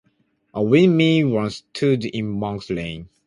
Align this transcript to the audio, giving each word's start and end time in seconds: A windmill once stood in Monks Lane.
A 0.55 0.63
windmill 0.63 1.27
once 1.27 1.57
stood 1.57 2.05
in 2.05 2.27
Monks 2.27 2.71
Lane. 2.71 3.07